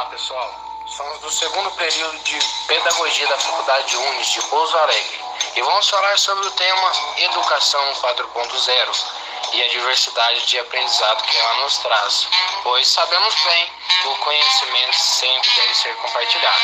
[0.00, 0.50] Olá, pessoal.
[0.86, 5.20] Somos do segundo período de Pedagogia da Faculdade Unis de Pouso Alegre
[5.54, 11.54] e vamos falar sobre o tema Educação 4.0 e a diversidade de aprendizado que ela
[11.60, 12.26] nos traz,
[12.62, 13.66] pois sabemos bem
[14.00, 16.62] que o conhecimento sempre deve ser compartilhado.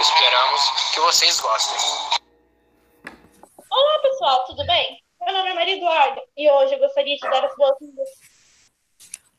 [0.00, 0.60] Esperamos
[0.92, 1.78] que vocês gostem.
[3.70, 5.02] Olá, pessoal, tudo bem?
[5.22, 8.08] Meu nome é Maria Eduarda e hoje eu gostaria de dar as boas-vindas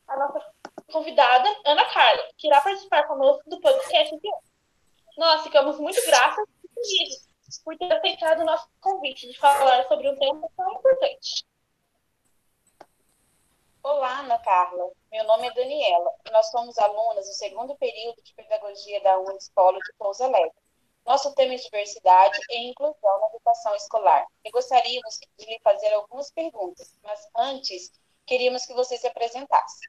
[0.08, 4.52] à nossa convidada, Ana Carla, que irá participar conosco do podcast de hoje.
[5.18, 7.28] Nós ficamos muito felizes
[7.64, 11.46] por ter aceitado o nosso convite de falar sobre um tema tão importante.
[13.82, 14.92] Olá, Ana Carla.
[15.12, 19.80] Meu nome é Daniela e nós somos alunas do segundo período de Pedagogia da Unispolo
[19.80, 20.54] de Pouso Alegre.
[21.06, 24.26] Nosso tema é diversidade e inclusão na educação escolar.
[24.46, 27.92] E gostaríamos de lhe fazer algumas perguntas, mas antes,
[28.28, 29.80] queríamos que você se apresentasse.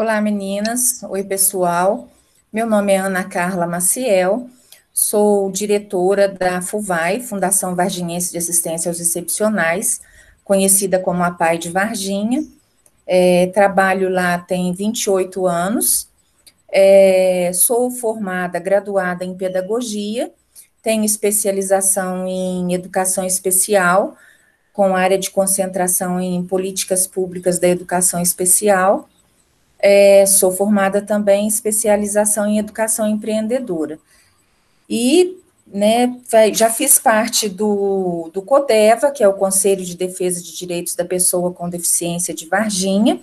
[0.00, 1.02] Olá, meninas.
[1.02, 2.08] Oi, pessoal.
[2.52, 4.48] Meu nome é Ana Carla Maciel,
[4.92, 10.00] sou diretora da FUVAI, Fundação Varginhense de Assistência aos Excepcionais,
[10.44, 12.46] conhecida como a PAI de Varginha.
[13.04, 16.08] É, trabalho lá tem 28 anos.
[16.70, 20.30] É, sou formada, graduada em pedagogia,
[20.80, 24.16] tenho especialização em educação especial,
[24.72, 29.08] com área de concentração em políticas públicas da educação especial
[29.78, 33.98] é, sou formada também em especialização em educação empreendedora.
[34.88, 36.18] E né,
[36.52, 41.04] já fiz parte do, do CODEVA, que é o Conselho de Defesa de Direitos da
[41.04, 43.20] Pessoa com Deficiência de Varginha.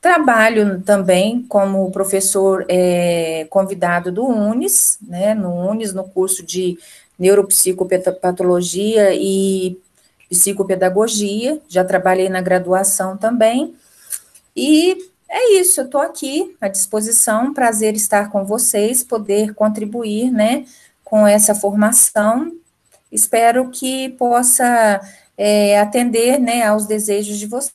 [0.00, 6.78] Trabalho também como professor é, convidado do UNES, né, no UNES, no curso de
[7.18, 9.78] Neuropsicopatologia e
[10.28, 13.74] Psicopedagogia, já trabalhei na graduação também,
[14.54, 20.64] e é isso, eu estou aqui à disposição, prazer estar com vocês, poder contribuir, né,
[21.02, 22.56] com essa formação.
[23.10, 25.00] Espero que possa
[25.36, 27.74] é, atender, né, aos desejos de vocês.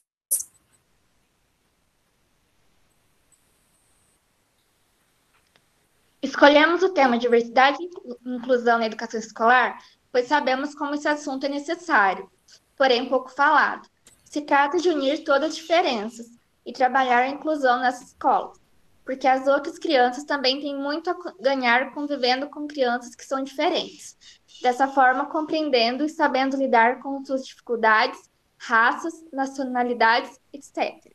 [6.22, 9.78] Escolhemos o tema diversidade e inclusão na educação escolar,
[10.13, 12.31] pois sabemos como esse assunto é necessário,
[12.78, 13.85] porém pouco falado.
[14.23, 16.38] Se trata de unir todas as diferenças,
[16.69, 18.62] e trabalhar a inclusão nessas escolas,
[19.03, 24.16] porque as outras crianças também têm muito a ganhar convivendo com crianças que são diferentes.
[24.62, 31.12] Dessa forma, compreendendo e sabendo lidar com suas dificuldades, raças, nacionalidades, etc.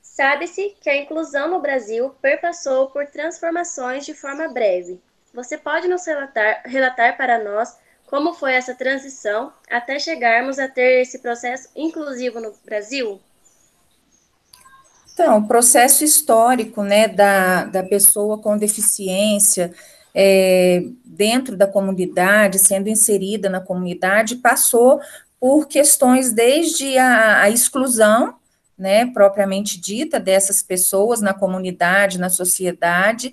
[0.00, 5.02] Sabe-se que a inclusão no Brasil perpassou por transformações de forma breve.
[5.34, 7.76] Você pode nos relatar, relatar para nós
[8.06, 13.20] como foi essa transição até chegarmos a ter esse processo inclusivo no Brasil?
[15.14, 19.72] Então, o processo histórico, né, da, da pessoa com deficiência
[20.12, 25.00] é, dentro da comunidade, sendo inserida na comunidade, passou
[25.38, 28.34] por questões desde a, a exclusão,
[28.76, 33.32] né, propriamente dita, dessas pessoas na comunidade, na sociedade,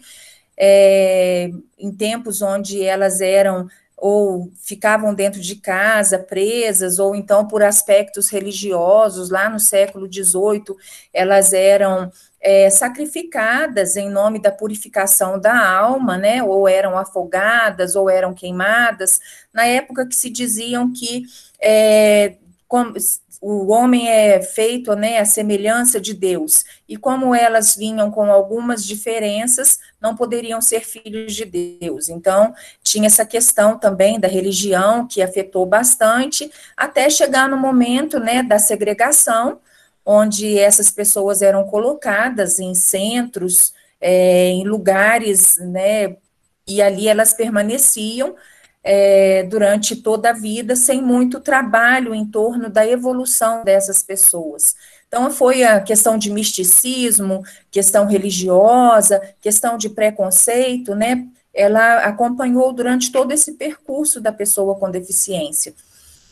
[0.56, 1.50] é,
[1.80, 3.68] em tempos onde elas eram
[4.02, 10.76] ou ficavam dentro de casa, presas, ou então por aspectos religiosos, lá no século XVIII,
[11.14, 18.10] elas eram é, sacrificadas em nome da purificação da alma, né, ou eram afogadas, ou
[18.10, 19.20] eram queimadas,
[19.54, 21.26] na época que se diziam que
[21.62, 22.38] é,
[22.72, 22.94] como,
[23.42, 28.86] o homem é feito, né, a semelhança de Deus, e como elas vinham com algumas
[28.86, 32.08] diferenças, não poderiam ser filhos de Deus.
[32.08, 38.42] Então, tinha essa questão também da religião que afetou bastante, até chegar no momento, né,
[38.42, 39.60] da segregação,
[40.06, 46.16] onde essas pessoas eram colocadas em centros, é, em lugares, né,
[46.66, 48.34] e ali elas permaneciam,
[48.84, 54.76] é, durante toda a vida, sem muito trabalho em torno da evolução dessas pessoas.
[55.08, 61.28] Então, foi a questão de misticismo, questão religiosa, questão de preconceito, né?
[61.54, 65.74] Ela acompanhou durante todo esse percurso da pessoa com deficiência.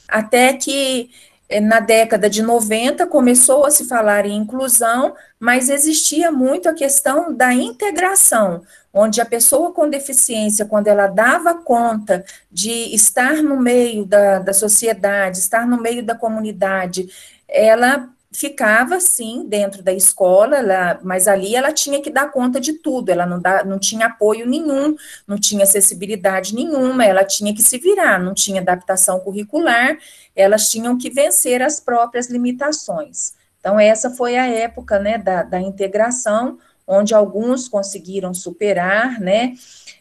[0.07, 1.09] Até que
[1.49, 6.73] é, na década de 90 começou a se falar em inclusão, mas existia muito a
[6.73, 8.61] questão da integração,
[8.93, 14.53] onde a pessoa com deficiência, quando ela dava conta de estar no meio da, da
[14.53, 17.07] sociedade, estar no meio da comunidade,
[17.47, 22.73] ela ficava sim dentro da escola, ela, mas ali ela tinha que dar conta de
[22.73, 24.95] tudo, ela não, dá, não tinha apoio nenhum,
[25.27, 29.97] não tinha acessibilidade nenhuma, ela tinha que se virar, não tinha adaptação curricular,
[30.35, 33.33] elas tinham que vencer as próprias limitações.
[33.59, 36.59] Então, essa foi a época né, da, da integração,
[36.91, 39.53] onde alguns conseguiram superar, né?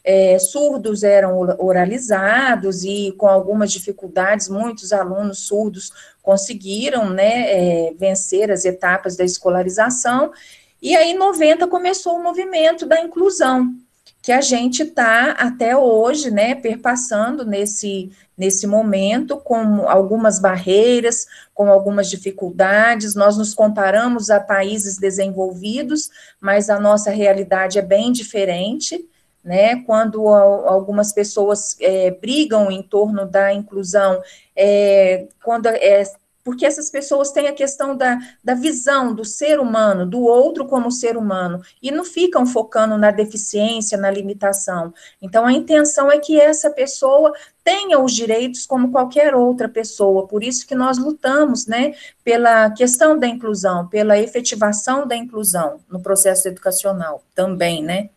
[0.02, 5.92] É, surdos eram oralizados e com algumas dificuldades, muitos alunos surdos
[6.22, 7.50] conseguiram, né,
[7.88, 10.32] é, vencer as etapas da escolarização,
[10.80, 13.74] e aí, em 90, começou o movimento da inclusão,
[14.20, 21.70] que a gente está até hoje, né, perpassando nesse, nesse momento com algumas barreiras, com
[21.70, 23.14] algumas dificuldades.
[23.14, 26.10] Nós nos comparamos a países desenvolvidos,
[26.40, 29.08] mas a nossa realidade é bem diferente.
[29.44, 34.20] Né, quando algumas pessoas é, brigam em torno da inclusão,
[34.54, 36.02] é, quando é,
[36.48, 40.90] porque essas pessoas têm a questão da, da visão do ser humano, do outro como
[40.90, 44.94] ser humano, e não ficam focando na deficiência, na limitação.
[45.20, 50.42] Então, a intenção é que essa pessoa tenha os direitos como qualquer outra pessoa, por
[50.42, 51.92] isso que nós lutamos, né,
[52.24, 58.08] pela questão da inclusão, pela efetivação da inclusão no processo educacional também, né.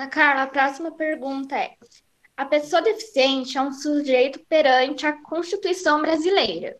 [0.00, 1.76] Ana Carla, a próxima pergunta é:
[2.34, 6.78] a pessoa deficiente é um sujeito perante a Constituição brasileira.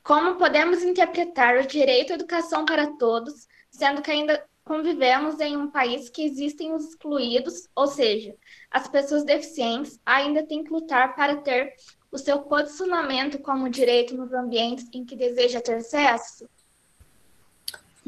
[0.00, 5.68] Como podemos interpretar o direito à educação para todos, sendo que ainda convivemos em um
[5.68, 8.32] país que existem os excluídos, ou seja,
[8.70, 11.74] as pessoas deficientes ainda têm que lutar para ter
[12.12, 16.48] o seu posicionamento como direito nos ambientes em que deseja ter acesso?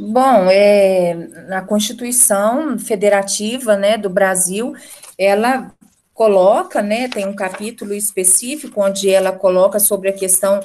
[0.00, 4.72] Bom, é, a Constituição Federativa né, do Brasil,
[5.18, 5.74] ela
[6.14, 10.60] coloca, né, tem um capítulo específico onde ela coloca sobre a questão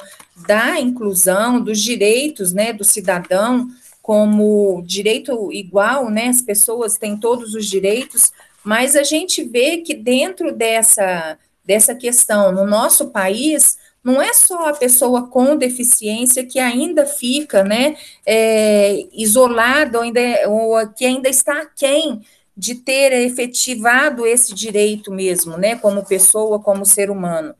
[0.47, 3.67] da inclusão, dos direitos, né, do cidadão
[4.03, 8.31] como direito igual, né, as pessoas têm todos os direitos,
[8.63, 14.69] mas a gente vê que dentro dessa, dessa questão, no nosso país, não é só
[14.69, 17.95] a pessoa com deficiência que ainda fica, né,
[18.25, 22.21] é, isolada ou, ainda, ou que ainda está aquém
[22.55, 27.55] de ter efetivado esse direito mesmo, né, como pessoa, como ser humano.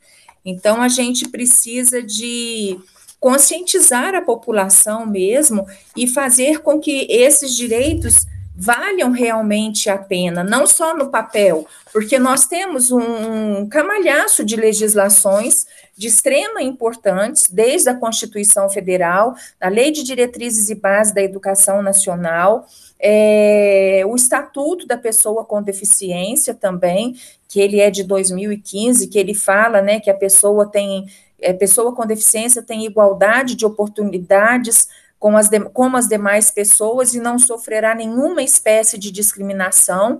[0.45, 2.77] Então, a gente precisa de
[3.19, 5.65] conscientizar a população mesmo
[5.95, 12.19] e fazer com que esses direitos valham realmente a pena, não só no papel, porque
[12.19, 15.65] nós temos um camalhaço de legislações
[15.95, 21.81] de extrema importância, desde a Constituição Federal, a Lei de Diretrizes e Bases da Educação
[21.81, 22.67] Nacional,
[22.99, 27.15] é, o Estatuto da Pessoa com Deficiência também,
[27.47, 31.05] que ele é de 2015, que ele fala, né, que a pessoa tem,
[31.43, 34.87] a pessoa com deficiência tem igualdade de oportunidades
[35.23, 40.19] com as, de, como as demais pessoas e não sofrerá nenhuma espécie de discriminação.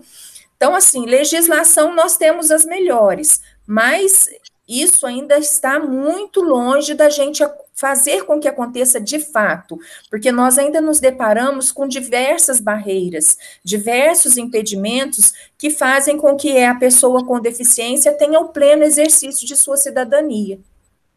[0.56, 4.30] Então, assim, legislação nós temos as melhores, mas
[4.66, 7.44] isso ainda está muito longe da gente
[7.76, 9.78] fazer com que aconteça de fato,
[10.10, 16.76] porque nós ainda nos deparamos com diversas barreiras, diversos impedimentos que fazem com que a
[16.76, 20.62] pessoa com deficiência tenha o pleno exercício de sua cidadania.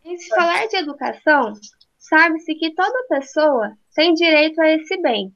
[0.04, 1.54] Em se falar de educação,
[2.08, 5.32] sabe-se que toda pessoa tem direito a esse bem.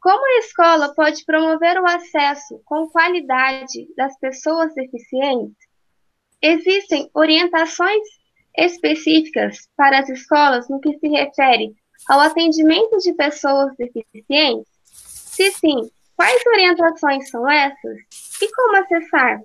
[0.00, 5.56] Como a escola pode promover o acesso com qualidade das pessoas deficientes?
[6.42, 8.02] Existem orientações
[8.56, 11.72] específicas para as escolas no que se refere
[12.08, 14.66] ao atendimento de pessoas deficientes?
[14.84, 17.98] Se sim, quais orientações são essas
[18.42, 19.40] e como acessar?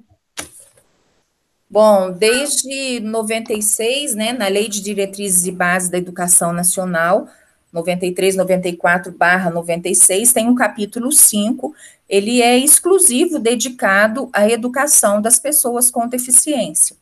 [1.70, 7.28] Bom, desde 96, né, na Lei de Diretrizes e Bases da Educação Nacional,
[7.74, 11.76] 93, 94 barra 96, tem um capítulo 5,
[12.08, 16.96] ele é exclusivo dedicado à educação das pessoas com deficiência.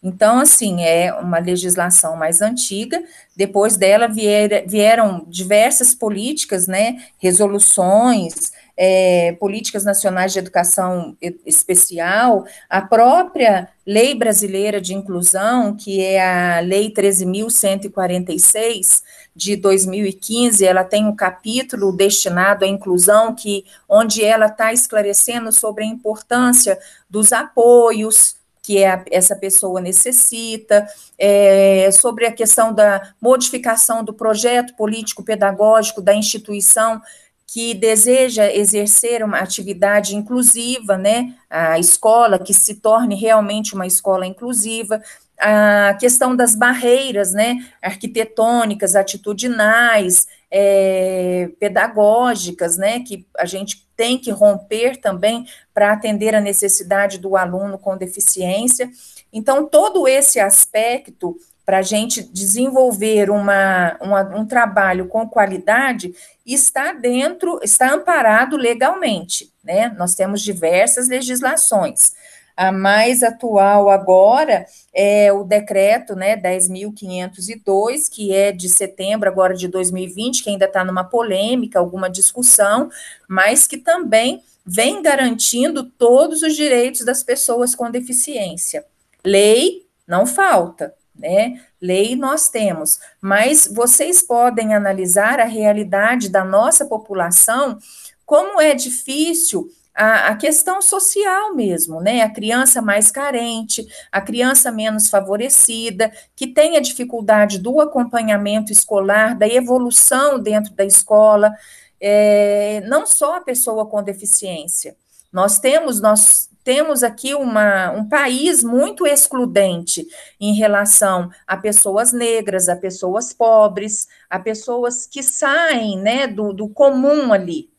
[0.00, 3.02] Então, assim, é uma legislação mais antiga,
[3.34, 12.80] depois dela vier, vieram diversas políticas, né, resoluções, é, políticas nacionais de educação especial, a
[12.80, 19.02] própria Lei Brasileira de Inclusão, que é a Lei 13.146
[19.34, 25.82] de 2015, ela tem um capítulo destinado à inclusão, que onde ela está esclarecendo sobre
[25.82, 26.78] a importância
[27.10, 30.86] dos apoios, que é, essa pessoa necessita,
[31.18, 37.02] é, sobre a questão da modificação do projeto político-pedagógico da instituição
[37.50, 44.26] que deseja exercer uma atividade inclusiva, né, a escola que se torne realmente uma escola
[44.26, 45.02] inclusiva,
[45.40, 54.30] a questão das barreiras, né, arquitetônicas, atitudinais, é, pedagógicas, né, que a gente tem que
[54.30, 58.90] romper também para atender a necessidade do aluno com deficiência.
[59.32, 61.34] Então, todo esse aspecto
[61.68, 66.14] para a gente desenvolver uma, uma, um trabalho com qualidade
[66.46, 69.94] está dentro, está amparado legalmente, né?
[69.98, 72.14] Nós temos diversas legislações.
[72.56, 79.68] A mais atual agora é o decreto, né, 10.502, que é de setembro agora de
[79.68, 82.88] 2020, que ainda está numa polêmica, alguma discussão,
[83.28, 88.86] mas que também vem garantindo todos os direitos das pessoas com deficiência.
[89.22, 91.60] Lei não falta, né?
[91.80, 97.78] Lei nós temos, mas vocês podem analisar a realidade da nossa população,
[98.24, 102.22] como é difícil a, a, questão social mesmo, né?
[102.22, 109.36] A criança mais carente, a criança menos favorecida, que tem a dificuldade do acompanhamento escolar,
[109.36, 111.52] da evolução dentro da escola,
[112.00, 114.96] é, não só a pessoa com deficiência.
[115.32, 120.06] Nós temos, nós temos aqui uma, um país muito excludente
[120.38, 126.68] em relação a pessoas negras, a pessoas pobres, a pessoas que saem né, do, do
[126.68, 127.70] comum ali,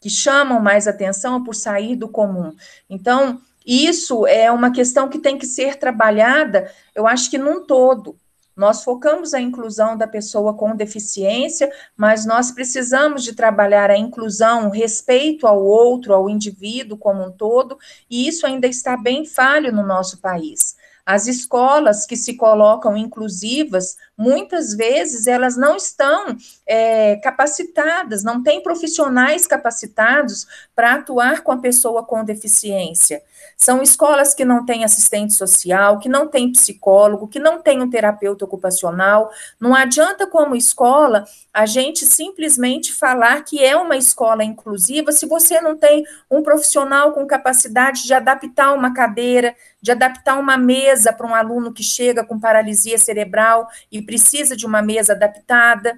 [0.00, 2.54] que chamam mais atenção por sair do comum.
[2.88, 8.16] Então, isso é uma questão que tem que ser trabalhada, eu acho que num todo.
[8.56, 14.68] Nós focamos a inclusão da pessoa com deficiência, mas nós precisamos de trabalhar a inclusão,
[14.68, 19.70] o respeito ao outro, ao indivíduo como um todo, e isso ainda está bem falho
[19.70, 20.74] no nosso país.
[21.04, 28.62] As escolas que se colocam inclusivas, muitas vezes elas não estão é, capacitadas, não têm
[28.62, 33.22] profissionais capacitados para atuar com a pessoa com deficiência.
[33.56, 37.90] São escolas que não têm assistente social, que não têm psicólogo, que não têm um
[37.90, 39.30] terapeuta ocupacional.
[39.60, 45.60] Não adianta, como escola, a gente simplesmente falar que é uma escola inclusiva se você
[45.60, 51.26] não tem um profissional com capacidade de adaptar uma cadeira, de adaptar uma mesa para
[51.26, 55.94] um aluno que chega com paralisia cerebral e precisa de uma mesa adaptada.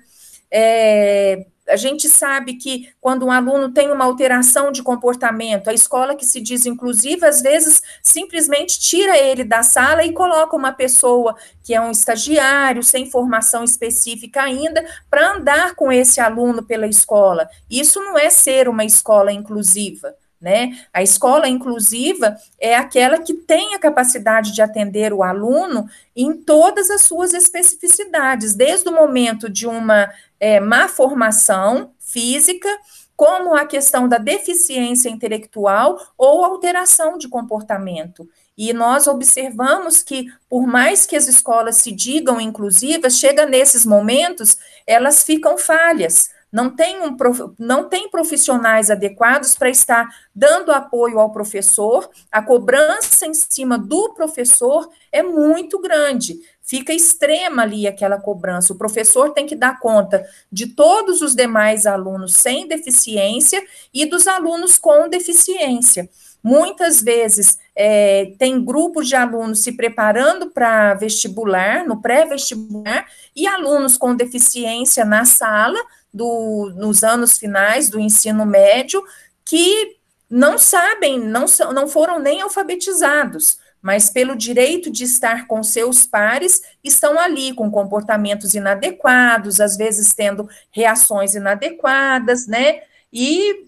[0.50, 6.16] É, a gente sabe que quando um aluno tem uma alteração de comportamento, a escola
[6.16, 11.36] que se diz inclusiva, às vezes, simplesmente tira ele da sala e coloca uma pessoa
[11.62, 17.48] que é um estagiário, sem formação específica ainda, para andar com esse aluno pela escola.
[17.70, 20.14] Isso não é ser uma escola inclusiva.
[20.40, 20.70] Né?
[20.92, 26.90] A escola inclusiva é aquela que tem a capacidade de atender o aluno em todas
[26.90, 32.68] as suas especificidades, desde o momento de uma é, má formação física,
[33.16, 38.28] como a questão da deficiência intelectual ou alteração de comportamento.
[38.56, 44.56] E nós observamos que, por mais que as escolas se digam inclusivas, chega nesses momentos,
[44.86, 47.16] elas ficam falhas não tem, um,
[47.58, 54.14] não tem profissionais adequados para estar dando apoio ao professor, a cobrança em cima do
[54.14, 58.72] professor é muito grande, fica extrema ali aquela cobrança.
[58.72, 63.62] O professor tem que dar conta de todos os demais alunos sem deficiência
[63.92, 66.08] e dos alunos com deficiência.
[66.42, 73.96] Muitas vezes é, tem grupos de alunos se preparando para vestibular, no pré-vestibular, e alunos
[73.96, 75.78] com deficiência na sala,
[76.12, 79.02] do, nos anos finais do ensino médio
[79.44, 79.96] que
[80.28, 86.60] não sabem, não, não foram nem alfabetizados, mas pelo direito de estar com seus pares,
[86.82, 92.82] estão ali com comportamentos inadequados, às vezes tendo reações inadequadas, né?
[93.12, 93.67] E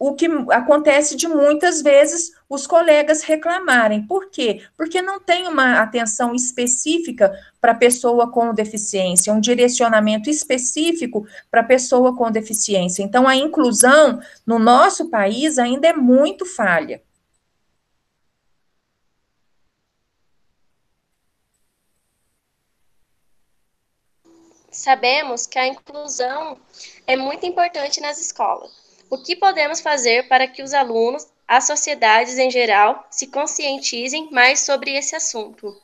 [0.00, 4.06] o que acontece de muitas vezes os colegas reclamarem.
[4.06, 4.66] Por quê?
[4.74, 7.30] Porque não tem uma atenção específica
[7.60, 13.02] para a pessoa com deficiência, um direcionamento específico para a pessoa com deficiência.
[13.02, 17.02] Então, a inclusão no nosso país ainda é muito falha.
[24.70, 26.56] Sabemos que a inclusão
[27.06, 32.38] é muito importante nas escolas o que podemos fazer para que os alunos, as sociedades
[32.38, 35.76] em geral, se conscientizem mais sobre esse assunto?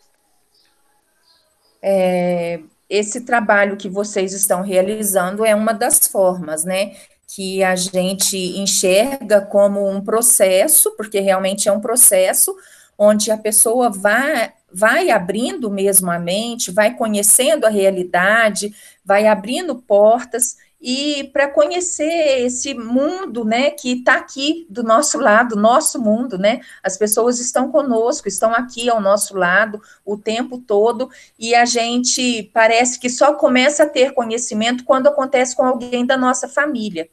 [1.82, 6.94] É, esse trabalho que vocês estão realizando é uma das formas, né?
[7.26, 12.56] Que a gente enxerga como um processo, porque realmente é um processo
[12.96, 18.72] onde a pessoa vai, vai abrindo mesmo a mente, vai conhecendo a realidade,
[19.04, 20.56] vai abrindo portas
[20.88, 26.60] e para conhecer esse mundo, né, que está aqui do nosso lado, nosso mundo, né?
[26.80, 32.44] As pessoas estão conosco, estão aqui ao nosso lado o tempo todo e a gente
[32.54, 37.08] parece que só começa a ter conhecimento quando acontece com alguém da nossa família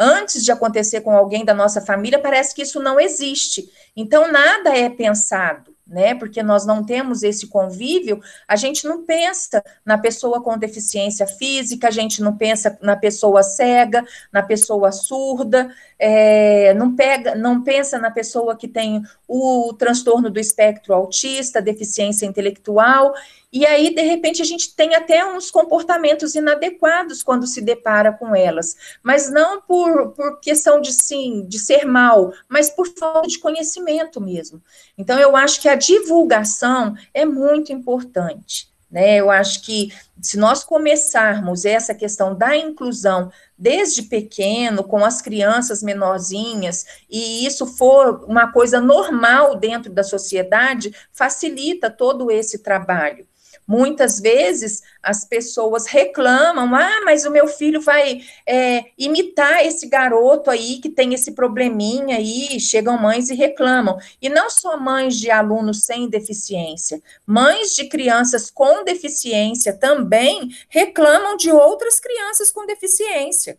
[0.00, 3.68] antes de acontecer com alguém da nossa família, parece que isso não existe.
[3.96, 6.14] Então, nada é pensado né?
[6.14, 11.88] Porque nós não temos esse convívio, a gente não pensa na pessoa com deficiência física,
[11.88, 17.98] a gente não pensa na pessoa cega, na pessoa surda, é, não pega, não pensa
[17.98, 23.14] na pessoa que tem o transtorno do espectro autista, deficiência intelectual,
[23.50, 28.36] e aí, de repente, a gente tem até uns comportamentos inadequados quando se depara com
[28.36, 33.38] elas, mas não por, por questão de sim, de ser mal, mas por falta de
[33.38, 34.62] conhecimento mesmo.
[34.98, 38.68] Então, eu acho que a divulgação é muito importante.
[38.90, 39.16] Né?
[39.16, 45.82] Eu acho que se nós começarmos essa questão da inclusão desde pequeno, com as crianças
[45.82, 53.27] menorzinhas, e isso for uma coisa normal dentro da sociedade, facilita todo esse trabalho.
[53.68, 60.50] Muitas vezes as pessoas reclamam: ah, mas o meu filho vai é, imitar esse garoto
[60.50, 62.58] aí que tem esse probleminha aí.
[62.58, 63.98] Chegam mães e reclamam.
[64.22, 71.36] E não só mães de alunos sem deficiência, mães de crianças com deficiência também reclamam
[71.36, 73.58] de outras crianças com deficiência.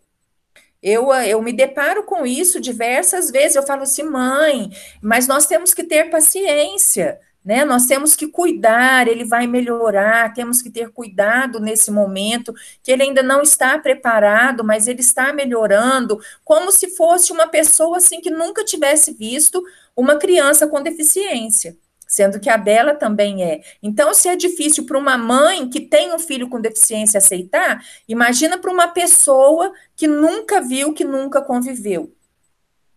[0.82, 3.56] Eu, eu me deparo com isso diversas vezes.
[3.56, 7.66] Eu falo assim, mãe, mas nós temos que ter paciência né?
[7.66, 12.54] Nós temos que cuidar, ele vai melhorar, temos que ter cuidado nesse momento,
[12.84, 17.98] que ele ainda não está preparado, mas ele está melhorando, como se fosse uma pessoa
[17.98, 19.64] assim que nunca tivesse visto
[19.98, 21.76] uma criança com deficiência.
[22.08, 23.62] Sendo que a dela também é.
[23.82, 28.60] Então, se é difícil para uma mãe que tem um filho com deficiência aceitar, imagina
[28.60, 32.14] para uma pessoa que nunca viu, que nunca conviveu.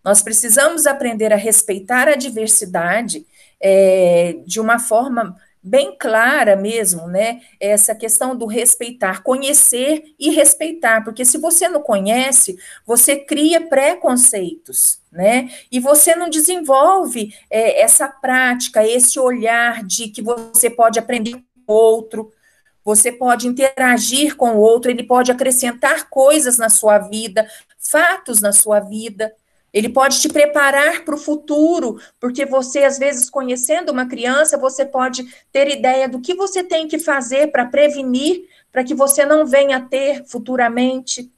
[0.05, 3.25] Nós precisamos aprender a respeitar a diversidade
[3.63, 7.41] é, de uma forma bem clara mesmo, né?
[7.61, 15.01] Essa questão do respeitar, conhecer e respeitar, porque se você não conhece, você cria preconceitos,
[15.13, 15.49] né?
[15.71, 21.73] E você não desenvolve é, essa prática, esse olhar de que você pode aprender com
[21.73, 22.33] outro,
[22.85, 27.49] você pode interagir com o outro, ele pode acrescentar coisas na sua vida,
[27.79, 29.33] fatos na sua vida,
[29.73, 34.85] ele pode te preparar para o futuro, porque você, às vezes, conhecendo uma criança, você
[34.85, 39.47] pode ter ideia do que você tem que fazer para prevenir, para que você não
[39.47, 41.31] venha a ter futuramente.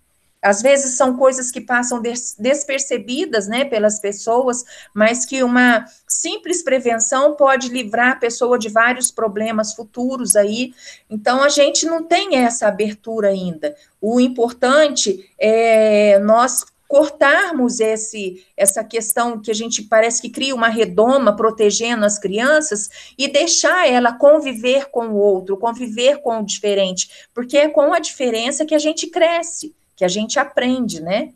[0.42, 6.62] Às vezes são coisas que passam des despercebidas, né, pelas pessoas, mas que uma simples
[6.62, 10.74] prevenção pode livrar a pessoa de vários problemas futuros aí.
[11.08, 13.74] Então a gente não tem essa abertura ainda.
[14.02, 20.68] O importante é nós cortarmos esse essa questão que a gente parece que cria uma
[20.68, 27.26] redoma protegendo as crianças e deixar ela conviver com o outro, conviver com o diferente,
[27.34, 31.34] porque é com a diferença que a gente cresce, que a gente aprende, né?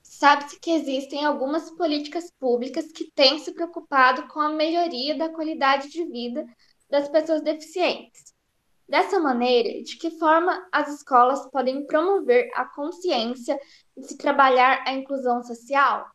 [0.00, 5.90] Sabe-se que existem algumas políticas públicas que têm se preocupado com a melhoria da qualidade
[5.90, 6.46] de vida
[6.88, 8.35] das pessoas deficientes.
[8.88, 13.58] Dessa maneira, de que forma as escolas podem promover a consciência
[13.96, 16.06] de se trabalhar a inclusão social?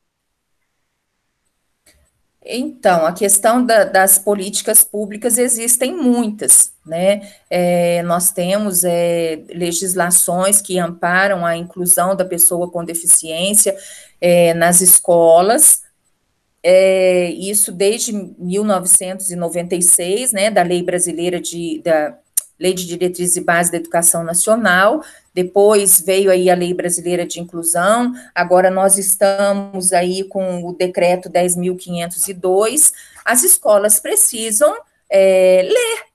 [2.44, 7.32] Então, a questão da, das políticas públicas existem muitas, né?
[7.50, 13.78] É, nós temos é, legislações que amparam a inclusão da pessoa com deficiência
[14.20, 15.84] é, nas escolas,
[16.64, 22.16] é, isso desde 1996, né, da Lei Brasileira de, da,
[22.62, 27.40] Lei de Diretrizes e Bases da Educação Nacional, depois veio aí a Lei Brasileira de
[27.40, 32.94] Inclusão, agora nós estamos aí com o Decreto 10.502,
[33.26, 34.78] as escolas precisam
[35.10, 36.06] é, ler,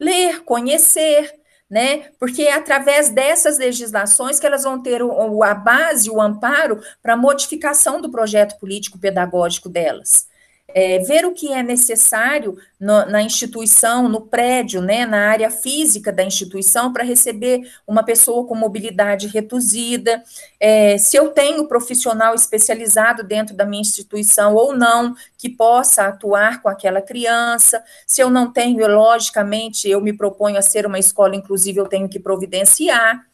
[0.00, 1.34] ler, conhecer,
[1.68, 2.06] né?
[2.18, 7.12] Porque é através dessas legislações que elas vão ter o, a base, o amparo para
[7.12, 10.26] a modificação do projeto político pedagógico delas
[10.68, 16.12] é, ver o que é necessário no, na instituição, no prédio, né, na área física
[16.12, 20.22] da instituição, para receber uma pessoa com mobilidade reduzida,
[20.60, 26.60] é, se eu tenho profissional especializado dentro da minha instituição ou não, que possa atuar
[26.60, 31.34] com aquela criança, se eu não tenho, logicamente, eu me proponho a ser uma escola
[31.34, 33.27] inclusive, eu tenho que providenciar.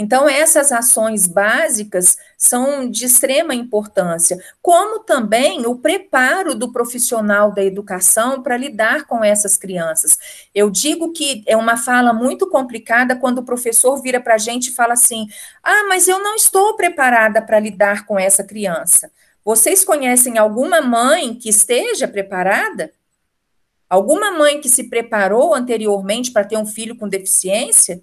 [0.00, 7.64] Então, essas ações básicas são de extrema importância, como também o preparo do profissional da
[7.64, 10.16] educação para lidar com essas crianças.
[10.54, 14.68] Eu digo que é uma fala muito complicada quando o professor vira para a gente
[14.68, 15.26] e fala assim:
[15.64, 19.10] ah, mas eu não estou preparada para lidar com essa criança.
[19.44, 22.92] Vocês conhecem alguma mãe que esteja preparada?
[23.90, 28.00] Alguma mãe que se preparou anteriormente para ter um filho com deficiência?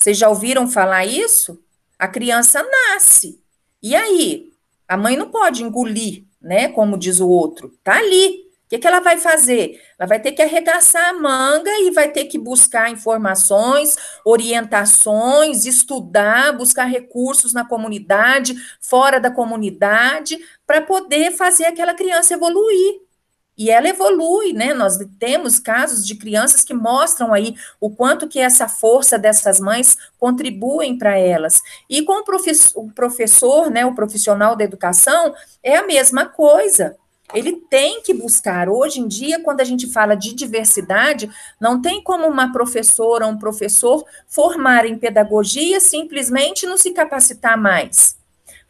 [0.00, 1.60] Vocês já ouviram falar isso?
[1.98, 3.42] A criança nasce.
[3.82, 4.52] E aí?
[4.86, 6.68] A mãe não pode engolir, né?
[6.68, 7.76] Como diz o outro.
[7.82, 8.46] Tá ali.
[8.64, 9.80] O que, que ela vai fazer?
[9.98, 16.52] Ela vai ter que arregaçar a manga e vai ter que buscar informações, orientações, estudar,
[16.52, 23.07] buscar recursos na comunidade, fora da comunidade, para poder fazer aquela criança evoluir.
[23.58, 24.72] E ela evolui, né?
[24.72, 29.96] Nós temos casos de crianças que mostram aí o quanto que essa força dessas mães
[30.16, 31.60] contribuem para elas.
[31.90, 36.96] E com o, professor, o professor, né, o profissional da educação, é a mesma coisa.
[37.34, 38.68] Ele tem que buscar.
[38.68, 41.28] Hoje em dia, quando a gente fala de diversidade,
[41.60, 47.60] não tem como uma professora ou um professor formar em pedagogia simplesmente não se capacitar
[47.60, 48.17] mais.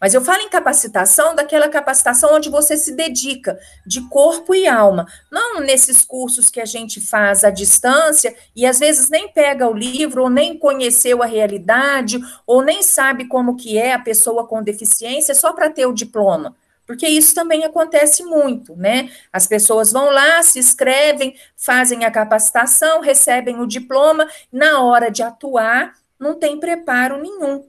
[0.00, 5.06] Mas eu falo em capacitação daquela capacitação onde você se dedica de corpo e alma,
[5.30, 9.74] não nesses cursos que a gente faz à distância e às vezes nem pega o
[9.74, 14.62] livro ou nem conheceu a realidade ou nem sabe como que é a pessoa com
[14.62, 16.54] deficiência só para ter o diploma.
[16.87, 19.11] Porque isso também acontece muito, né?
[19.30, 25.22] As pessoas vão lá, se inscrevem, fazem a capacitação, recebem o diploma, na hora de
[25.22, 27.62] atuar, não tem preparo nenhum.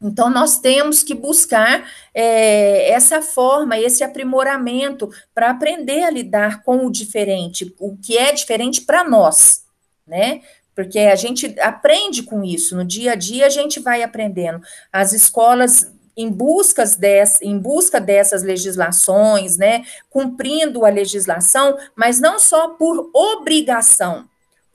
[0.00, 6.86] Então, nós temos que buscar é, essa forma, esse aprimoramento para aprender a lidar com
[6.86, 9.64] o diferente, o que é diferente para nós,
[10.06, 10.40] né?
[10.72, 14.60] Porque a gente aprende com isso, no dia a dia a gente vai aprendendo.
[14.92, 22.38] As escolas em, buscas dessa, em busca dessas legislações, né, cumprindo a legislação, mas não
[22.40, 24.28] só por obrigação,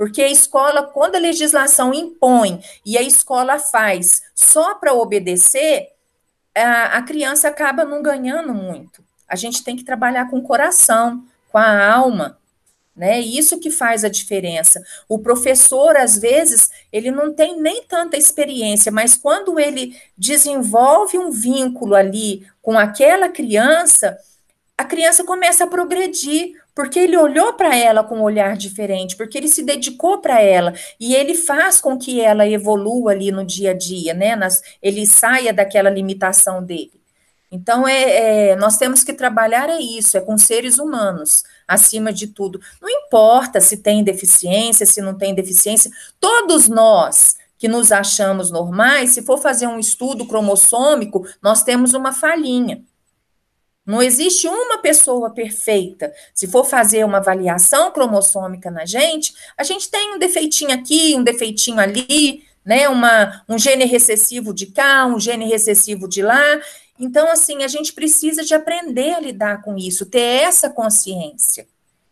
[0.04, 5.92] porque a escola, quando a legislação impõe e a escola faz só para obedecer,
[6.54, 9.02] a, a criança acaba não ganhando muito.
[9.26, 12.38] A gente tem que trabalhar com o coração, com a alma,
[12.94, 13.22] né?
[13.22, 14.84] Isso que faz a diferença.
[15.08, 21.32] O professor, às vezes, ele não tem nem tanta experiência, mas quando ele desenvolve um
[21.32, 24.18] vínculo ali com aquela criança,
[24.84, 29.38] a criança começa a progredir, porque ele olhou para ela com um olhar diferente, porque
[29.38, 33.72] ele se dedicou para ela e ele faz com que ela evolua ali no dia
[33.72, 34.36] a dia, né?
[34.36, 37.02] Nas, ele saia daquela limitação dele.
[37.50, 42.28] Então, é, é, nós temos que trabalhar é isso, é com seres humanos, acima de
[42.28, 42.60] tudo.
[42.82, 49.12] Não importa se tem deficiência, se não tem deficiência, todos nós que nos achamos normais,
[49.12, 52.84] se for fazer um estudo cromossômico, nós temos uma falhinha.
[53.86, 56.14] Não existe uma pessoa perfeita.
[56.34, 61.24] Se for fazer uma avaliação cromossômica na gente, a gente tem um defeitinho aqui, um
[61.24, 62.88] defeitinho ali, né?
[62.88, 66.62] Uma, um gene recessivo de cá, um gene recessivo de lá.
[66.98, 71.68] Então, assim, a gente precisa de aprender a lidar com isso, ter essa consciência.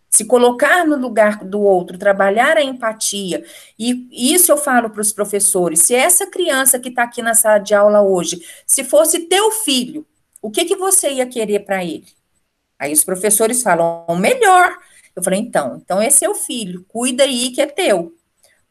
[0.09, 3.45] Se colocar no lugar do outro, trabalhar a empatia.
[3.79, 5.83] E isso eu falo para os professores.
[5.83, 10.05] Se essa criança que está aqui na sala de aula hoje, se fosse teu filho,
[10.41, 12.07] o que, que você ia querer para ele?
[12.79, 14.77] Aí os professores falam, o melhor.
[15.15, 18.15] Eu falei, então, então esse é o filho, cuida aí que é teu.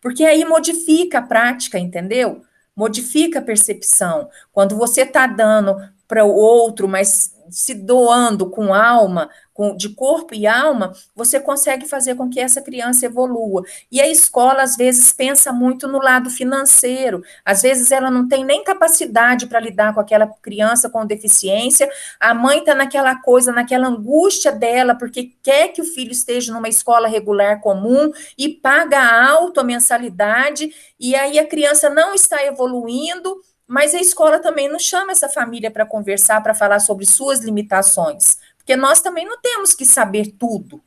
[0.01, 2.43] Porque aí modifica a prática, entendeu?
[2.75, 4.29] Modifica a percepção.
[4.51, 5.77] Quando você está dando
[6.09, 9.29] para o outro, mas se doando com alma,
[9.61, 13.63] com, de corpo e alma, você consegue fazer com que essa criança evolua.
[13.93, 18.43] E a escola, às vezes, pensa muito no lado financeiro, às vezes ela não tem
[18.43, 23.89] nem capacidade para lidar com aquela criança com deficiência, a mãe está naquela coisa, naquela
[23.89, 29.61] angústia dela, porque quer que o filho esteja numa escola regular comum e paga alto
[29.61, 33.37] a mensalidade, e aí a criança não está evoluindo
[33.73, 38.37] mas a escola também não chama essa família para conversar, para falar sobre suas limitações,
[38.71, 40.81] porque nós também não temos que saber tudo.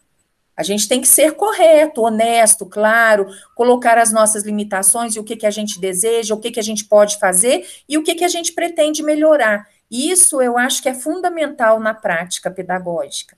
[0.56, 5.36] A gente tem que ser correto, honesto, claro, colocar as nossas limitações e o que,
[5.36, 8.24] que a gente deseja, o que, que a gente pode fazer e o que, que
[8.24, 9.68] a gente pretende melhorar.
[9.92, 13.36] Isso eu acho que é fundamental na prática pedagógica.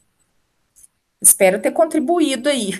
[1.19, 2.79] Espero ter contribuído aí.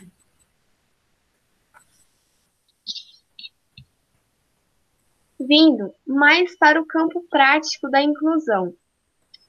[5.40, 8.74] vindo mais para o campo prático da inclusão.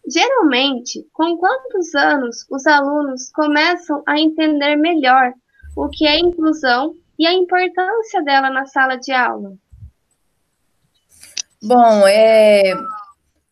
[0.09, 5.33] Geralmente, com quantos anos os alunos começam a entender melhor
[5.77, 9.55] o que é inclusão e a importância dela na sala de aula?
[11.63, 12.73] Bom, é,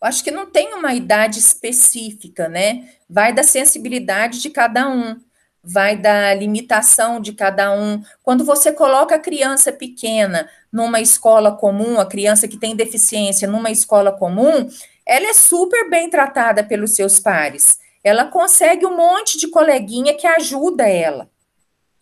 [0.01, 2.89] acho que não tem uma idade específica, né?
[3.09, 5.21] Vai da sensibilidade de cada um,
[5.63, 8.03] vai da limitação de cada um.
[8.23, 13.71] Quando você coloca a criança pequena numa escola comum, a criança que tem deficiência numa
[13.71, 14.69] escola comum,
[15.07, 17.79] ela é super bem tratada pelos seus pares.
[18.03, 21.29] Ela consegue um monte de coleguinha que ajuda ela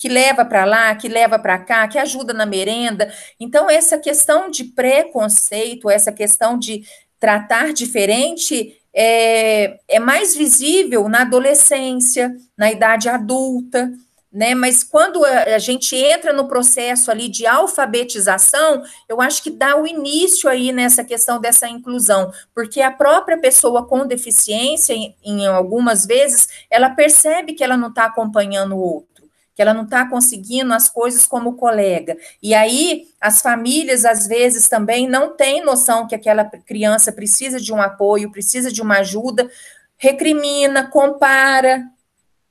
[0.02, 3.08] que leva para lá, que leva para cá, que ajuda na merenda.
[3.38, 6.82] Então, essa questão de preconceito, essa questão de
[7.20, 13.92] tratar diferente é, é mais visível na adolescência, na idade adulta,
[14.32, 14.54] né?
[14.54, 19.86] Mas quando a, gente entra no processo ali de alfabetização, eu acho que dá o
[19.86, 26.06] início aí nessa questão dessa inclusão, porque a própria pessoa com deficiência, em, em algumas
[26.06, 29.12] vezes, ela percebe que ela não está acompanhando o outro
[29.54, 32.16] que ela não está conseguindo as coisas como colega.
[32.42, 37.72] E aí, as famílias, às vezes, também não têm noção que aquela criança precisa de
[37.72, 39.50] um apoio, precisa de uma ajuda,
[39.98, 41.84] recrimina, compara.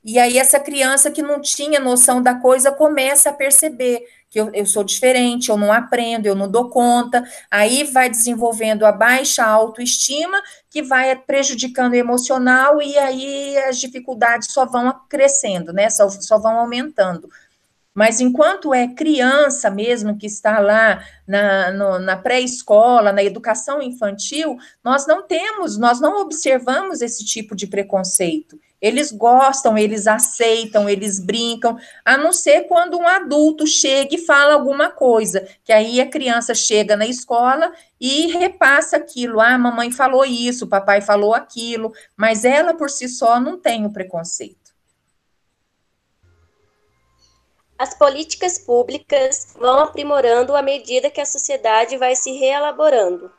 [0.04, 4.50] E aí, essa criança que não tinha noção da coisa começa a perceber que eu,
[4.54, 9.44] eu sou diferente, eu não aprendo, eu não dou conta, aí vai desenvolvendo a baixa
[9.44, 15.90] autoestima, que vai prejudicando o emocional, e aí as dificuldades só vão crescendo, né?
[15.90, 17.28] Só, só vão aumentando.
[17.94, 25.06] Mas enquanto é criança mesmo que está lá na, na pré-escola, na educação infantil, nós
[25.06, 28.58] não temos, nós não observamos esse tipo de preconceito.
[28.82, 34.54] Eles gostam, eles aceitam, eles brincam, a não ser quando um adulto chega e fala
[34.54, 39.40] alguma coisa, que aí a criança chega na escola e repassa aquilo.
[39.40, 43.92] Ah, mamãe falou isso, papai falou aquilo, mas ela por si só não tem o
[43.92, 44.72] preconceito.
[47.78, 53.30] As políticas públicas vão aprimorando à medida que a sociedade vai se reelaborando.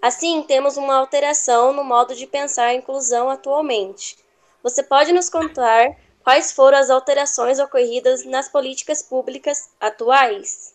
[0.00, 4.25] Assim, temos uma alteração no modo de pensar a inclusão atualmente
[4.66, 10.74] você pode nos contar quais foram as alterações ocorridas nas políticas públicas atuais?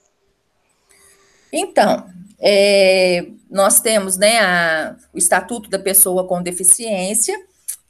[1.51, 7.37] Então, é, nós temos né, a, o Estatuto da Pessoa com Deficiência,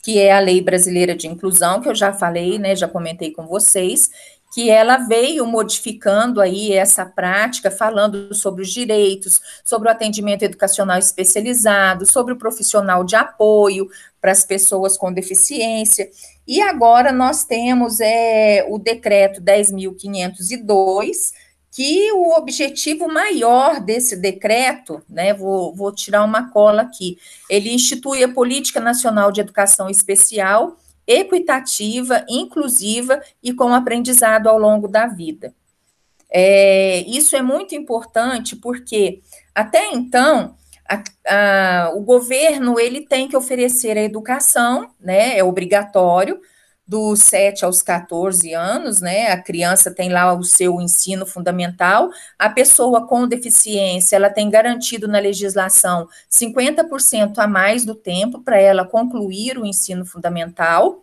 [0.01, 3.45] que é a Lei Brasileira de Inclusão, que eu já falei, né, já comentei com
[3.45, 4.09] vocês,
[4.53, 10.99] que ela veio modificando aí essa prática, falando sobre os direitos, sobre o atendimento educacional
[10.99, 16.09] especializado, sobre o profissional de apoio para as pessoas com deficiência.
[16.45, 21.31] E agora nós temos é, o decreto 10.502,
[21.71, 27.17] que o objetivo maior desse decreto, né, vou, vou tirar uma cola aqui,
[27.49, 30.75] ele institui a Política Nacional de Educação Especial,
[31.19, 35.53] equitativa, inclusiva e com aprendizado ao longo da vida.
[36.29, 39.21] É, isso é muito importante porque
[39.53, 40.55] até então
[40.87, 45.37] a, a, o governo ele tem que oferecer a educação, né?
[45.37, 46.39] É obrigatório
[46.91, 49.31] dos 7 aos 14 anos, né?
[49.31, 52.11] A criança tem lá o seu ensino fundamental.
[52.37, 58.59] A pessoa com deficiência, ela tem garantido na legislação 50% a mais do tempo para
[58.59, 61.01] ela concluir o ensino fundamental.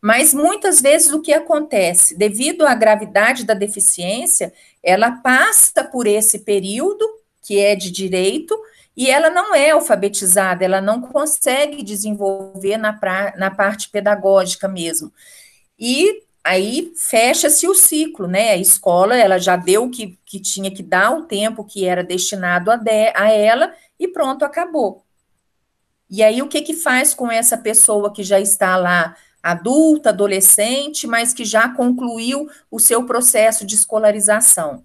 [0.00, 6.38] Mas muitas vezes o que acontece, devido à gravidade da deficiência, ela passa por esse
[6.38, 7.04] período
[7.42, 8.56] que é de direito
[8.98, 15.12] e ela não é alfabetizada, ela não consegue desenvolver na, pra, na parte pedagógica mesmo.
[15.78, 18.50] E aí fecha-se o ciclo, né?
[18.50, 22.02] A escola ela já deu o que, que tinha que dar, o tempo que era
[22.02, 25.04] destinado a, de, a ela, e pronto, acabou.
[26.10, 31.06] E aí o que que faz com essa pessoa que já está lá adulta, adolescente,
[31.06, 34.82] mas que já concluiu o seu processo de escolarização.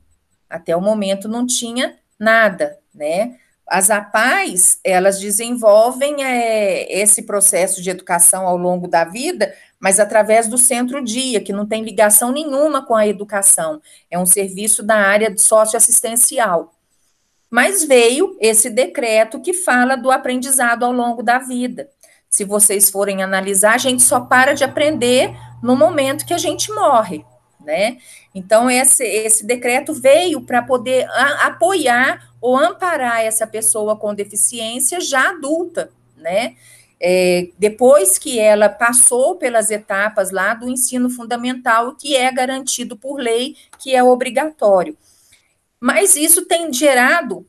[0.47, 3.39] Até o momento não tinha nada, né?
[3.67, 10.47] As APAES, elas desenvolvem é, esse processo de educação ao longo da vida, mas através
[10.47, 15.35] do centro-dia, que não tem ligação nenhuma com a educação, é um serviço da área
[15.37, 16.73] socioassistencial.
[17.49, 21.89] Mas veio esse decreto que fala do aprendizado ao longo da vida
[22.33, 26.71] se vocês forem analisar, a gente só para de aprender no momento que a gente
[26.71, 27.23] morre,
[27.63, 27.97] né?
[28.33, 34.99] Então, esse, esse decreto veio para poder a, apoiar ou amparar essa pessoa com deficiência
[34.99, 36.57] já adulta, né?
[36.99, 43.15] É, depois que ela passou pelas etapas lá do ensino fundamental, que é garantido por
[43.15, 44.97] lei, que é obrigatório.
[45.79, 47.47] Mas isso tem gerado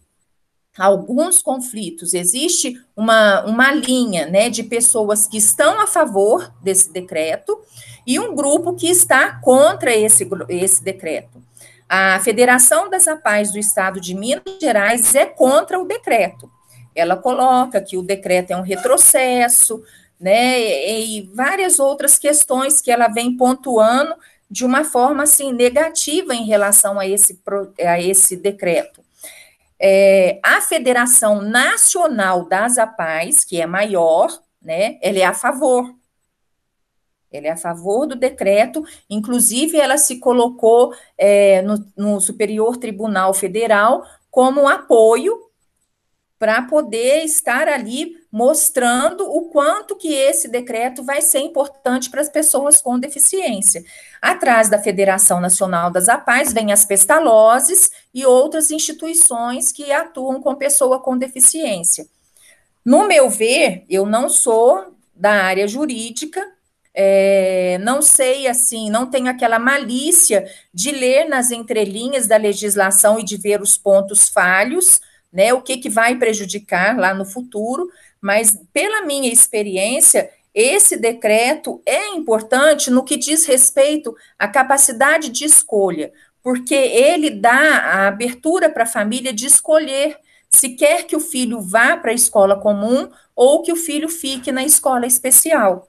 [0.78, 2.14] alguns conflitos.
[2.14, 7.60] Existe uma, uma linha né, de pessoas que estão a favor desse decreto
[8.06, 11.43] e um grupo que está contra esse, esse decreto.
[11.96, 16.50] A Federação das APAES do Estado de Minas Gerais é contra o decreto.
[16.92, 19.80] ela coloca que o decreto é um retrocesso,
[20.18, 24.16] né, e, várias outras questões que ela vem pontuando
[24.50, 27.40] de uma forma assim negativa em relação a esse,
[27.86, 29.00] a esse decreto.
[29.80, 35.94] É, a Federação Nacional das APAES, que é maior, né, ela é a favor.
[37.34, 43.34] Ela é a favor do decreto, inclusive ela se colocou é, no, no Superior Tribunal
[43.34, 45.44] Federal como apoio
[46.38, 52.28] para poder estar ali mostrando o quanto que esse decreto vai ser importante para as
[52.28, 53.82] pessoas com deficiência.
[54.20, 60.54] Atrás da Federação Nacional das APAES vem as pestalozes e outras instituições que atuam com
[60.54, 62.06] pessoa com deficiência.
[62.84, 66.44] No meu ver, eu não sou da área jurídica,
[66.94, 73.24] é, não sei assim, não tenho aquela malícia de ler nas entrelinhas da legislação e
[73.24, 75.00] de ver os pontos falhos,
[75.32, 75.52] né?
[75.52, 77.88] O que, que vai prejudicar lá no futuro,
[78.20, 85.44] mas pela minha experiência, esse decreto é importante no que diz respeito à capacidade de
[85.44, 90.16] escolha, porque ele dá a abertura para a família de escolher
[90.48, 94.52] se quer que o filho vá para a escola comum ou que o filho fique
[94.52, 95.88] na escola especial.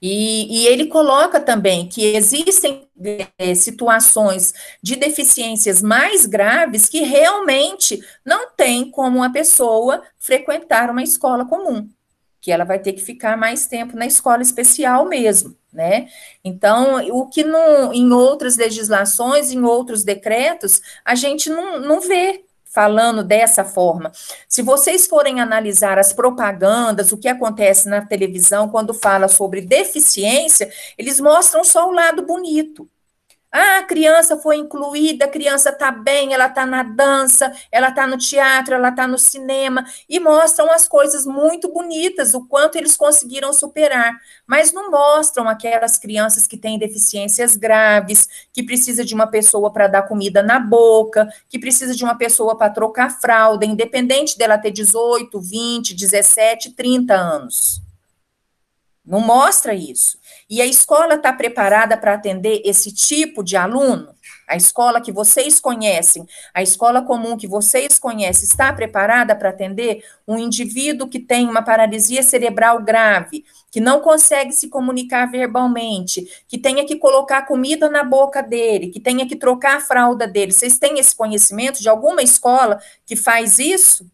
[0.00, 2.88] E, e, ele coloca também que existem
[3.36, 11.02] é, situações de deficiências mais graves que realmente não tem como a pessoa frequentar uma
[11.02, 11.88] escola comum,
[12.40, 16.08] que ela vai ter que ficar mais tempo na escola especial mesmo, né?
[16.44, 22.44] Então, o que não, em outras legislações, em outros decretos, a gente não, não vê
[22.68, 24.12] falando dessa forma.
[24.48, 30.70] Se vocês forem analisar as propagandas, o que acontece na televisão quando fala sobre deficiência,
[30.96, 32.88] eles mostram só o lado bonito.
[33.50, 38.06] Ah, a criança foi incluída, a criança está bem, ela está na dança, ela está
[38.06, 42.94] no teatro, ela está no cinema, e mostram as coisas muito bonitas, o quanto eles
[42.94, 44.12] conseguiram superar,
[44.46, 49.86] mas não mostram aquelas crianças que têm deficiências graves, que precisa de uma pessoa para
[49.86, 54.70] dar comida na boca, que precisa de uma pessoa para trocar fralda, independente dela ter
[54.72, 57.87] 18, 20, 17, 30 anos.
[59.08, 60.18] Não mostra isso.
[60.50, 64.14] E a escola está preparada para atender esse tipo de aluno?
[64.46, 70.04] A escola que vocês conhecem, a escola comum que vocês conhecem, está preparada para atender
[70.26, 76.58] um indivíduo que tem uma paralisia cerebral grave, que não consegue se comunicar verbalmente, que
[76.58, 80.52] tenha que colocar comida na boca dele, que tenha que trocar a fralda dele.
[80.52, 84.06] Vocês têm esse conhecimento de alguma escola que faz isso?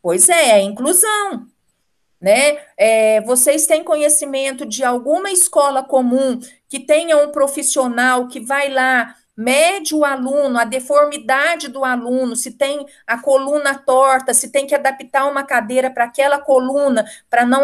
[0.00, 1.49] Pois é, é inclusão
[2.20, 2.58] né?
[2.76, 9.14] É, vocês têm conhecimento de alguma escola comum que tenha um profissional que vai lá,
[9.36, 14.74] mede o aluno, a deformidade do aluno, se tem a coluna torta, se tem que
[14.74, 17.62] adaptar uma cadeira para aquela coluna, para não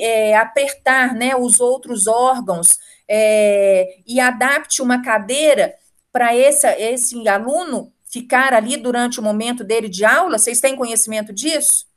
[0.00, 5.74] é, apertar né, os outros órgãos, é, e adapte uma cadeira
[6.10, 10.38] para esse, esse aluno ficar ali durante o momento dele de aula?
[10.38, 11.91] Vocês têm conhecimento disso?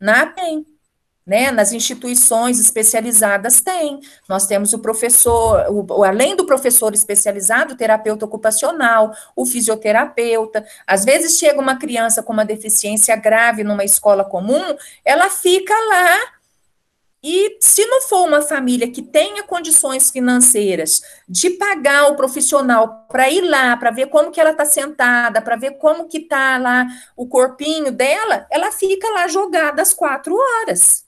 [0.00, 0.66] Na tem,
[1.26, 1.50] né?
[1.50, 4.00] Nas instituições especializadas tem.
[4.28, 10.64] Nós temos o professor, o, além do professor especializado, o terapeuta ocupacional, o fisioterapeuta.
[10.86, 16.18] Às vezes chega uma criança com uma deficiência grave numa escola comum, ela fica lá
[17.26, 23.30] e se não for uma família que tenha condições financeiras de pagar o profissional para
[23.30, 26.86] ir lá, para ver como que ela está sentada, para ver como que está lá
[27.16, 31.06] o corpinho dela, ela fica lá jogada às quatro horas.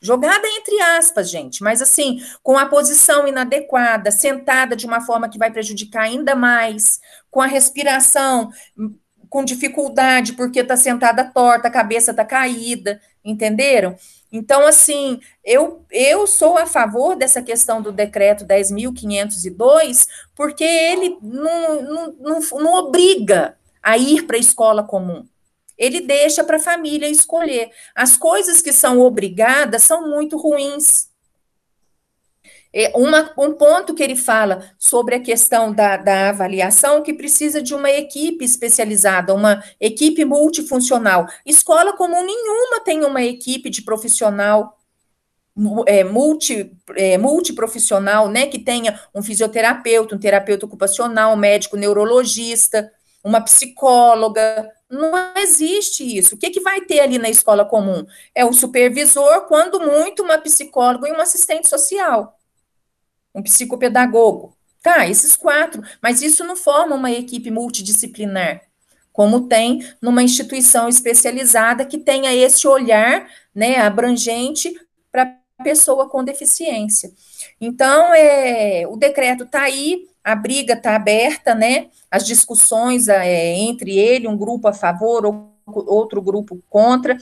[0.00, 5.36] Jogada entre aspas, gente, mas assim, com a posição inadequada, sentada de uma forma que
[5.36, 6.98] vai prejudicar ainda mais,
[7.30, 8.50] com a respiração
[9.28, 13.94] com dificuldade, porque está sentada torta, a cabeça está caída, entenderam?
[14.32, 21.82] Então, assim, eu, eu sou a favor dessa questão do decreto 10.502, porque ele não,
[21.82, 25.26] não, não, não obriga a ir para a escola comum.
[25.76, 27.70] Ele deixa para a família escolher.
[27.94, 31.09] As coisas que são obrigadas são muito ruins.
[32.72, 37.60] É uma, um ponto que ele fala sobre a questão da, da avaliação, que precisa
[37.60, 41.26] de uma equipe especializada, uma equipe multifuncional.
[41.44, 44.78] Escola comum nenhuma tem uma equipe de profissional
[45.86, 52.90] é, multi, é, multiprofissional, né, que tenha um fisioterapeuta, um terapeuta ocupacional, um médico neurologista,
[53.22, 54.70] uma psicóloga.
[54.88, 56.36] Não existe isso.
[56.36, 58.06] O que, que vai ter ali na escola comum?
[58.32, 62.39] É o supervisor, quando muito, uma psicóloga e um assistente social
[63.34, 64.56] um psicopedagogo.
[64.82, 68.62] Tá, esses quatro, mas isso não forma uma equipe multidisciplinar.
[69.12, 74.72] como tem numa instituição especializada que tenha esse olhar, né, abrangente
[75.12, 77.10] para a pessoa com deficiência.
[77.60, 83.98] Então, é, o decreto está aí, a briga está aberta, né, as discussões é, entre
[83.98, 87.16] ele, um grupo a favor, ou outro grupo contra,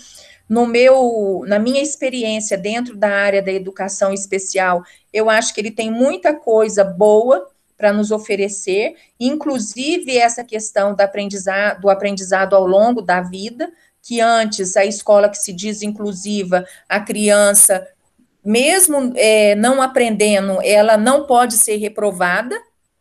[0.49, 4.83] no meu, na minha experiência dentro da área da educação especial,
[5.13, 7.47] eu acho que ele tem muita coisa boa
[7.77, 13.71] para nos oferecer, inclusive essa questão do aprendizado, do aprendizado ao longo da vida,
[14.03, 17.87] que antes a escola que se diz inclusiva, a criança,
[18.45, 22.59] mesmo é, não aprendendo, ela não pode ser reprovada,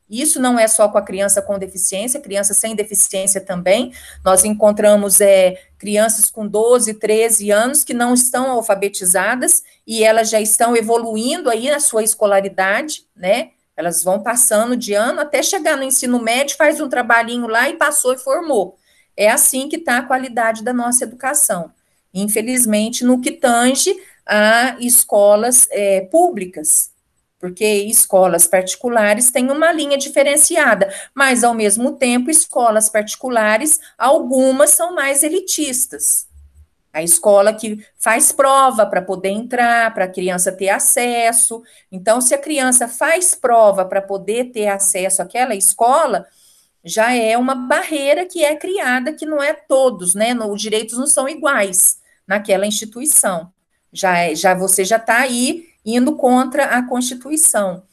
[0.10, 3.92] isso não é só com a criança com deficiência, criança sem deficiência também.
[4.24, 10.40] Nós encontramos é, crianças com 12, 13 anos que não estão alfabetizadas e elas já
[10.40, 13.52] estão evoluindo aí na sua escolaridade, né?
[13.76, 17.74] Elas vão passando de ano até chegar no ensino médio, faz um trabalhinho lá e
[17.74, 18.78] passou e formou.
[19.16, 21.72] É assim que está a qualidade da nossa educação.
[22.14, 23.96] Infelizmente, no que tange
[24.26, 26.92] a escolas é, públicas,
[27.40, 34.94] porque escolas particulares têm uma linha diferenciada, mas ao mesmo tempo, escolas particulares, algumas são
[34.96, 36.28] mais elitistas.
[36.92, 41.62] A escola que faz prova para poder entrar, para a criança ter acesso.
[41.92, 46.26] Então, se a criança faz prova para poder ter acesso àquela escola,
[46.84, 50.34] já é uma barreira que é criada, que não é todos, né?
[50.34, 53.52] Os direitos não são iguais naquela instituição.
[53.94, 57.84] Já, é, já você já está aí indo contra a Constituição.